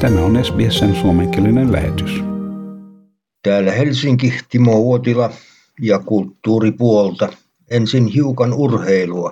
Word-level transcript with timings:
Tämä 0.00 0.20
on 0.20 0.44
SBSn 0.44 0.94
suomenkielinen 0.94 1.72
lähetys. 1.72 2.10
Täällä 3.42 3.72
Helsinki, 3.72 4.34
Timo 4.50 4.78
Uotila 4.78 5.30
ja 5.80 5.98
kulttuuripuolta. 5.98 7.32
Ensin 7.70 8.06
hiukan 8.06 8.52
urheilua. 8.52 9.30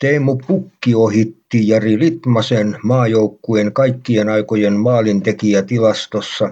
Teemu 0.00 0.36
Pukki 0.46 0.94
ohitti 0.94 1.68
Jari 1.68 1.98
Litmasen 1.98 2.78
maajoukkueen 2.82 3.72
kaikkien 3.72 4.28
aikojen 4.28 4.72
maalintekijätilastossa 4.72 6.50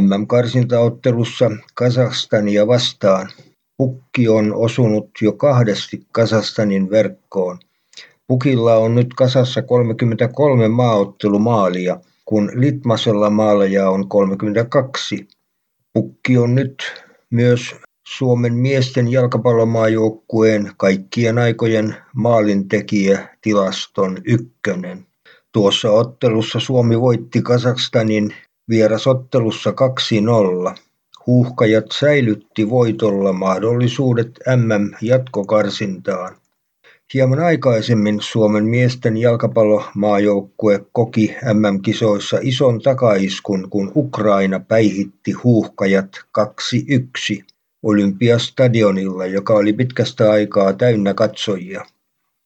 MM-karsintaottelussa 0.00 1.50
Kazakstania 1.74 2.66
vastaan. 2.66 3.28
Pukki 3.76 4.28
on 4.28 4.54
osunut 4.54 5.10
jo 5.22 5.32
kahdesti 5.32 6.06
Kazakstanin 6.12 6.90
verkkoon. 6.90 7.58
Pukilla 8.26 8.74
on 8.74 8.94
nyt 8.94 9.14
kasassa 9.14 9.62
33 9.62 10.68
maaottelumaalia, 10.68 12.00
kun 12.26 12.50
Litmasella 12.54 13.30
maaleja 13.30 13.90
on 13.90 14.08
32. 14.08 15.28
Pukki 15.92 16.38
on 16.38 16.54
nyt 16.54 17.04
myös 17.30 17.74
Suomen 18.08 18.54
miesten 18.54 19.12
jalkapallomaajoukkueen 19.12 20.70
kaikkien 20.76 21.38
aikojen 21.38 21.96
maalintekijä 22.14 23.36
tilaston 23.42 24.18
ykkönen. 24.24 25.06
Tuossa 25.52 25.90
ottelussa 25.90 26.60
Suomi 26.60 27.00
voitti 27.00 27.42
Kazakstanin 27.42 28.34
vierasottelussa 28.68 29.74
2-0. 30.70 30.74
Huuhkajat 31.26 31.86
säilytti 32.00 32.70
voitolla 32.70 33.32
mahdollisuudet 33.32 34.30
MM-jatkokarsintaan. 34.56 36.36
Hieman 37.14 37.40
aikaisemmin 37.40 38.20
Suomen 38.20 38.64
miesten 38.64 39.16
jalkapallomaajoukkue 39.16 40.86
koki 40.92 41.36
MM-kisoissa 41.54 42.38
ison 42.42 42.80
takaiskun, 42.82 43.70
kun 43.70 43.92
Ukraina 43.96 44.60
päihitti 44.60 45.32
huuhkajat 45.32 46.08
2-1 47.40 47.44
Olympiastadionilla, 47.82 49.26
joka 49.26 49.54
oli 49.54 49.72
pitkästä 49.72 50.30
aikaa 50.30 50.72
täynnä 50.72 51.14
katsojia. 51.14 51.84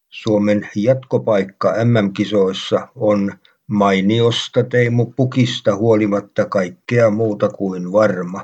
Suomen 0.08 0.68
jatkopaikka 0.76 1.74
MM-kisoissa 1.84 2.88
on 2.94 3.32
mainiosta 3.66 4.64
Teemu 4.64 5.06
Pukista 5.16 5.76
huolimatta 5.76 6.44
kaikkea 6.44 7.10
muuta 7.10 7.48
kuin 7.48 7.92
varma. 7.92 8.42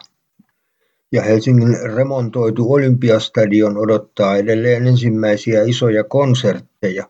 Ja 1.17 1.23
Helsingin 1.23 1.77
remontoitu 1.95 2.73
Olympiastadion 2.73 3.77
odottaa 3.79 4.37
edelleen 4.37 4.87
ensimmäisiä 4.87 5.63
isoja 5.63 6.05
konsertteja. 6.05 7.07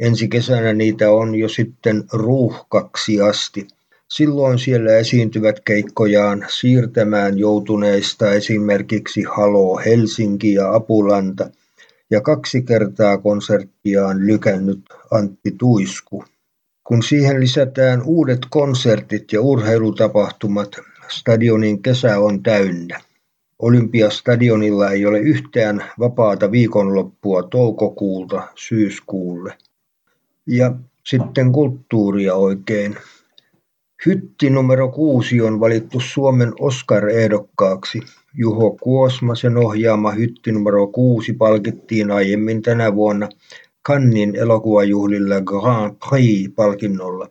Ensi 0.00 0.28
kesänä 0.28 0.72
niitä 0.72 1.10
on 1.10 1.34
jo 1.34 1.48
sitten 1.48 2.04
ruuhkaksi 2.12 3.20
asti. 3.20 3.66
Silloin 4.10 4.58
siellä 4.58 4.96
esiintyvät 4.96 5.60
keikkojaan 5.60 6.46
siirtämään 6.48 7.38
joutuneista 7.38 8.32
esimerkiksi 8.32 9.22
Halo 9.22 9.76
Helsinki 9.76 10.54
ja 10.54 10.74
Apulanta 10.74 11.50
ja 12.10 12.20
kaksi 12.20 12.62
kertaa 12.62 13.18
konserttiaan 13.18 14.26
lykännyt 14.26 14.80
Antti 15.10 15.54
Tuisku. 15.58 16.24
Kun 16.84 17.02
siihen 17.02 17.40
lisätään 17.40 18.02
uudet 18.02 18.40
konsertit 18.50 19.32
ja 19.32 19.40
urheilutapahtumat, 19.40 20.76
stadionin 21.08 21.82
kesä 21.82 22.18
on 22.18 22.42
täynnä. 22.42 23.00
Olympiastadionilla 23.58 24.90
ei 24.90 25.06
ole 25.06 25.18
yhtään 25.18 25.84
vapaata 25.98 26.50
viikonloppua 26.50 27.42
toukokuulta 27.42 28.42
syyskuulle. 28.54 29.56
Ja 30.46 30.74
sitten 31.06 31.52
kulttuuria 31.52 32.34
oikein. 32.34 32.96
Hytti 34.06 34.50
numero 34.50 34.88
kuusi 34.88 35.40
on 35.40 35.60
valittu 35.60 36.00
Suomen 36.00 36.52
Oscar-ehdokkaaksi. 36.60 38.00
Juho 38.34 38.76
Kuosmasen 38.82 39.56
ohjaama 39.56 40.10
Hytti 40.10 40.52
numero 40.52 40.86
kuusi 40.86 41.32
palkittiin 41.32 42.10
aiemmin 42.10 42.62
tänä 42.62 42.94
vuonna 42.94 43.28
Cannin 43.88 44.36
elokuvajuhlilla 44.36 45.40
Grand 45.40 45.96
Prix-palkinnolla. 46.08 47.28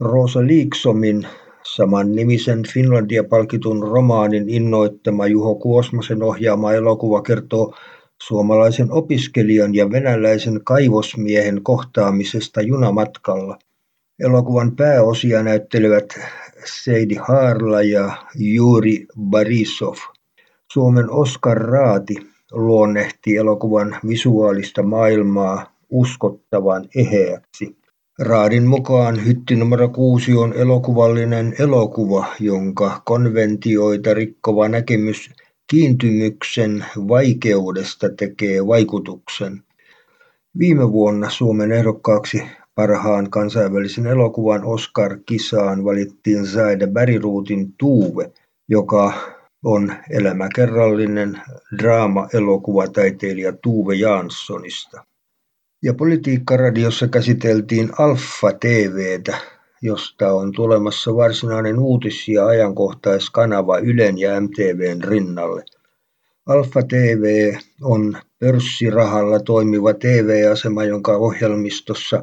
Rosa 0.00 0.46
Liiksomin 0.46 1.26
Samannimisen 1.74 2.62
Finlandia-palkitun 2.72 3.82
romaanin 3.82 4.48
innoittama 4.48 5.26
Juho 5.26 5.54
Kuosmasen 5.54 6.22
ohjaama 6.22 6.72
elokuva 6.72 7.22
kertoo 7.22 7.74
suomalaisen 8.22 8.92
opiskelijan 8.92 9.74
ja 9.74 9.90
venäläisen 9.90 10.60
kaivosmiehen 10.64 11.62
kohtaamisesta 11.62 12.60
junamatkalla. 12.62 13.58
Elokuvan 14.20 14.76
pääosia 14.76 15.42
näyttelevät 15.42 16.20
Seidi 16.64 17.14
Haarla 17.14 17.82
ja 17.82 18.12
Juri 18.34 19.06
Barisov. 19.20 19.96
Suomen 20.72 21.10
Oscar 21.10 21.58
Raati 21.58 22.16
luonnehti 22.52 23.36
elokuvan 23.36 23.96
visuaalista 24.08 24.82
maailmaa 24.82 25.72
uskottavan 25.90 26.88
eheäksi. 26.96 27.79
Raadin 28.20 28.66
mukaan 28.66 29.26
hytti 29.26 29.56
numero 29.56 29.88
kuusi 29.88 30.34
on 30.34 30.52
elokuvallinen 30.52 31.54
elokuva, 31.58 32.26
jonka 32.40 33.02
konventioita 33.04 34.14
rikkova 34.14 34.68
näkemys 34.68 35.30
kiintymyksen 35.66 36.84
vaikeudesta 37.08 38.08
tekee 38.08 38.66
vaikutuksen. 38.66 39.62
Viime 40.58 40.92
vuonna 40.92 41.30
Suomen 41.30 41.72
ehdokkaaksi 41.72 42.42
parhaan 42.74 43.30
kansainvälisen 43.30 44.06
elokuvan 44.06 44.64
Oscar-kisaan 44.64 45.84
valittiin 45.84 46.46
Zaida 46.46 46.86
Bäriruutin 46.86 47.74
Tuuve, 47.78 48.30
joka 48.68 49.12
on 49.64 49.92
elämäkerrallinen 50.10 51.40
draama-elokuvataiteilija 51.78 53.52
Tuve 53.52 53.94
Janssonista. 53.94 55.09
Ja 55.82 55.94
Politiikkaradiossa 55.94 57.08
käsiteltiin 57.08 57.90
Alfa 57.98 58.52
TVtä, 58.52 59.38
josta 59.82 60.32
on 60.32 60.52
tulemassa 60.52 61.16
varsinainen 61.16 61.78
uutis- 61.78 62.28
ja 62.28 62.46
ajankohtaiskanava 62.46 63.78
Ylen 63.78 64.18
ja 64.18 64.40
MTVn 64.40 65.04
rinnalle. 65.04 65.64
Alfa 66.46 66.82
TV 66.82 67.54
on 67.82 68.16
pörssirahalla 68.38 69.40
toimiva 69.40 69.94
TV-asema, 69.94 70.84
jonka 70.84 71.16
ohjelmistossa 71.16 72.22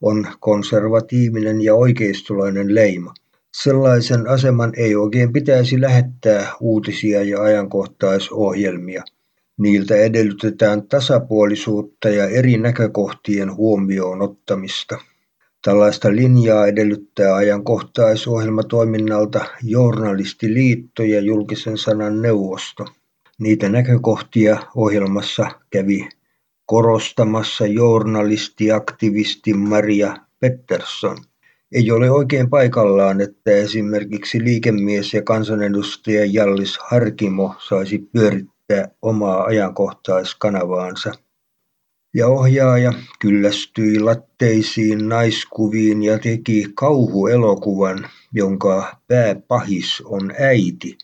on 0.00 0.26
konservatiivinen 0.40 1.60
ja 1.60 1.74
oikeistolainen 1.74 2.74
leima. 2.74 3.14
Sellaisen 3.54 4.28
aseman 4.28 4.72
ei 4.76 4.96
oikein 4.96 5.32
pitäisi 5.32 5.80
lähettää 5.80 6.52
uutisia 6.60 7.22
ja 7.22 7.42
ajankohtaisohjelmia. 7.42 9.02
Niiltä 9.58 9.96
edellytetään 9.96 10.88
tasapuolisuutta 10.88 12.08
ja 12.08 12.26
eri 12.26 12.58
näkökohtien 12.58 13.54
huomioon 13.54 14.22
ottamista. 14.22 14.98
Tällaista 15.64 16.12
linjaa 16.12 16.66
edellyttää 16.66 17.34
ajankohtaisohjelmatoiminnalta 17.34 19.44
Journalistiliitto 19.62 21.02
ja 21.02 21.20
julkisen 21.20 21.78
sanan 21.78 22.22
neuvosto. 22.22 22.86
Niitä 23.38 23.68
näkökohtia 23.68 24.62
ohjelmassa 24.76 25.50
kävi 25.70 26.08
korostamassa 26.66 27.66
journalistiaktivisti 27.66 29.54
Maria 29.54 30.16
Pettersson. 30.40 31.18
Ei 31.72 31.90
ole 31.90 32.10
oikein 32.10 32.50
paikallaan, 32.50 33.20
että 33.20 33.50
esimerkiksi 33.50 34.44
liikemies 34.44 35.14
ja 35.14 35.22
kansanedustaja 35.22 36.24
Jallis 36.24 36.78
Harkimo 36.90 37.54
saisi 37.68 37.98
pyörittää 37.98 38.51
kehittää 38.72 38.96
omaa 39.02 39.44
ajankohtaiskanavaansa. 39.44 41.12
Ja 42.14 42.28
ohjaaja 42.28 42.92
kyllästyi 43.20 44.00
latteisiin 44.00 45.08
naiskuviin 45.08 46.02
ja 46.02 46.18
teki 46.18 46.66
kauhuelokuvan, 46.74 48.08
jonka 48.32 48.96
pääpahis 49.08 50.02
on 50.04 50.32
äiti. 50.38 50.98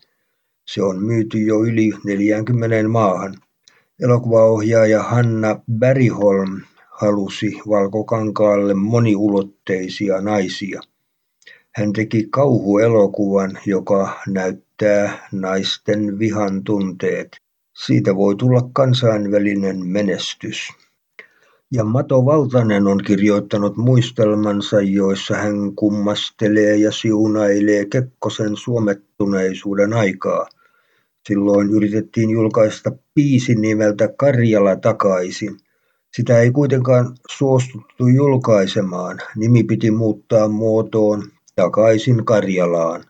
Se 0.65 0.83
on 0.83 1.03
myyty 1.03 1.39
jo 1.39 1.63
yli 1.63 1.91
40 2.05 2.89
maahan. 2.89 3.35
Elokuvaohjaaja 4.03 5.03
Hanna 5.03 5.61
Bäriholm 5.79 6.61
halusi 6.91 7.59
valkokankaalle 7.69 8.73
moniulotteisia 8.73 10.21
naisia. 10.21 10.81
Hän 11.75 11.93
teki 11.93 12.27
kauhuelokuvan, 12.29 13.59
joka 13.65 14.19
näyttää 14.27 15.27
naisten 15.31 16.19
vihan 16.19 16.63
tunteet. 16.63 17.48
Siitä 17.85 18.15
voi 18.15 18.35
tulla 18.35 18.69
kansainvälinen 18.73 19.85
menestys. 19.85 20.69
Ja 21.71 21.83
Mato 21.83 22.25
Valtanen 22.25 22.87
on 22.87 23.03
kirjoittanut 23.03 23.77
muistelmansa, 23.77 24.81
joissa 24.81 25.35
hän 25.35 25.75
kummastelee 25.75 26.75
ja 26.77 26.91
siunailee 26.91 27.85
Kekkosen 27.85 28.57
suomettuneisuuden 28.57 29.93
aikaa. 29.93 30.47
Silloin 31.27 31.69
yritettiin 31.69 32.29
julkaista 32.29 32.91
biisi 33.15 33.55
nimeltä 33.55 34.09
Karjala 34.17 34.75
takaisin. 34.75 35.57
Sitä 36.15 36.39
ei 36.39 36.51
kuitenkaan 36.51 37.15
suostuttu 37.29 38.07
julkaisemaan. 38.07 39.19
Nimi 39.35 39.63
piti 39.63 39.91
muuttaa 39.91 40.47
muotoon 40.47 41.23
takaisin 41.55 42.25
Karjalaan. 42.25 43.08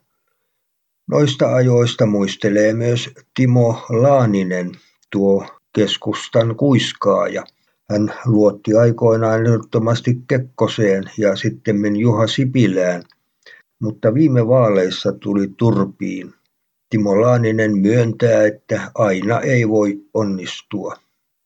Noista 1.12 1.56
ajoista 1.56 2.06
muistelee 2.06 2.74
myös 2.74 3.10
Timo 3.34 3.86
Laaninen, 3.90 4.72
tuo 5.12 5.46
keskustan 5.76 6.56
kuiskaaja. 6.56 7.44
Hän 7.92 8.14
luotti 8.26 8.74
aikoinaan 8.74 9.46
ehdottomasti 9.46 10.18
Kekkoseen 10.28 11.04
ja 11.18 11.36
sitten 11.36 11.96
Juha 11.96 12.28
Sipilään, 12.28 13.04
mutta 13.80 14.14
viime 14.14 14.48
vaaleissa 14.48 15.12
tuli 15.12 15.48
turpiin. 15.58 16.34
Timo 16.90 17.22
Laaninen 17.22 17.78
myöntää, 17.78 18.46
että 18.48 18.92
aina 18.96 19.40
ei 19.40 19.70
voi 19.70 20.02
onnistua. 20.14 20.96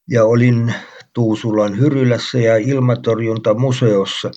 Ja 0.10 0.26
olin 0.26 0.74
Tuusulan 1.14 1.80
Hyrylässä 1.80 2.38
ja 2.38 2.58
ilmatorjuntamuseossa, 2.58 4.32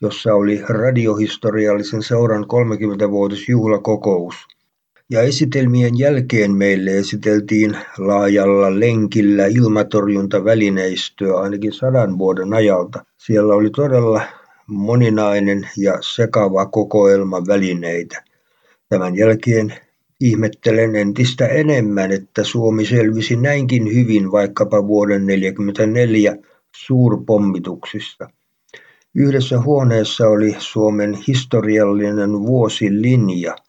jossa 0.00 0.34
oli 0.34 0.62
radiohistoriallisen 0.68 2.02
seuran 2.02 2.44
30-vuotisjuhlakokous. 2.44 4.34
Ja 5.10 5.22
esitelmien 5.22 5.98
jälkeen 5.98 6.54
meille 6.54 6.90
esiteltiin 6.90 7.76
laajalla 7.98 8.80
lenkillä 8.80 9.46
ilmatorjuntavälineistöä 9.46 11.40
ainakin 11.40 11.72
sadan 11.72 12.18
vuoden 12.18 12.54
ajalta. 12.54 13.04
Siellä 13.16 13.54
oli 13.54 13.70
todella 13.70 14.22
moninainen 14.66 15.68
ja 15.76 15.98
sekava 16.00 16.66
kokoelma 16.66 17.46
välineitä. 17.46 18.24
Tämän 18.88 19.16
jälkeen 19.16 19.74
ihmettelen 20.20 20.96
entistä 20.96 21.46
enemmän, 21.46 22.12
että 22.12 22.44
Suomi 22.44 22.86
selvisi 22.86 23.36
näinkin 23.36 23.94
hyvin 23.94 24.32
vaikkapa 24.32 24.86
vuoden 24.86 25.26
1944 25.26 26.36
suurpommituksista. 26.76 28.30
Yhdessä 29.14 29.60
huoneessa 29.60 30.28
oli 30.28 30.56
Suomen 30.58 31.18
historiallinen 31.28 32.30
vuosilinja– 32.32 33.56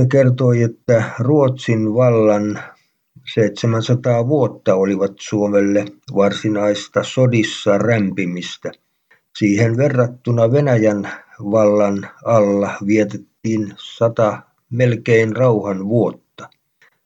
se 0.00 0.06
kertoi, 0.10 0.62
että 0.62 1.04
Ruotsin 1.18 1.94
vallan 1.94 2.58
700 3.34 4.28
vuotta 4.28 4.74
olivat 4.74 5.12
Suomelle 5.20 5.84
varsinaista 6.14 7.02
sodissa 7.02 7.78
rämpimistä. 7.78 8.72
Siihen 9.38 9.76
verrattuna 9.76 10.52
Venäjän 10.52 11.08
vallan 11.40 12.08
alla 12.24 12.74
vietettiin 12.86 13.74
sata 13.76 14.42
melkein 14.70 15.36
rauhan 15.36 15.88
vuotta. 15.88 16.48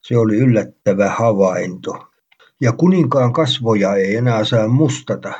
Se 0.01 0.19
oli 0.19 0.37
yllättävä 0.37 1.09
havainto. 1.11 2.07
Ja 2.61 2.73
kuninkaan 2.73 3.33
kasvoja 3.33 3.95
ei 3.95 4.17
enää 4.17 4.45
saa 4.45 4.69
mustata. 4.69 5.33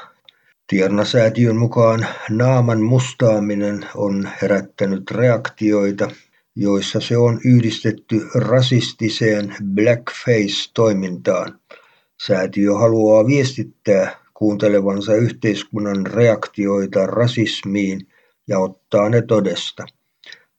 Tierna-säätiön 0.67 1.57
mukaan 1.57 2.07
naaman 2.31 2.83
mustaaminen 2.83 3.87
on 3.95 4.29
herättänyt 4.43 5.11
reaktioita 5.11 6.09
joissa 6.57 7.01
se 7.01 7.17
on 7.17 7.41
yhdistetty 7.45 8.21
rasistiseen 8.35 9.57
blackface-toimintaan. 9.75 11.61
Säätiö 12.27 12.75
haluaa 12.75 13.27
viestittää 13.27 14.21
kuuntelevansa 14.35 15.15
yhteiskunnan 15.15 16.07
reaktioita 16.07 17.07
rasismiin 17.07 18.09
ja 18.49 18.59
ottaa 18.59 19.09
ne 19.09 19.23
todesta. 19.23 19.87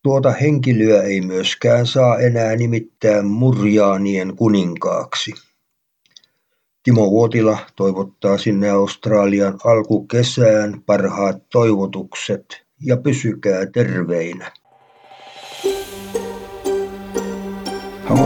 Tuota 0.04 0.32
henkilöä 0.32 1.02
ei 1.02 1.22
myöskään 1.22 1.88
saa 1.88 2.20
enää 2.20 2.56
nimittää 2.56 3.22
murjaanien 3.22 4.36
kuninkaaksi. 4.36 5.34
Timo 6.84 7.12
Vuotila 7.12 7.58
toivottaa 7.76 8.38
sinne 8.38 8.70
Australian 8.70 9.60
alkukesään 9.64 10.82
parhaat 10.86 11.50
toivotukset 11.50 12.46
ja 12.82 12.98
pysykää 12.98 13.66
terveinä. 13.66 14.52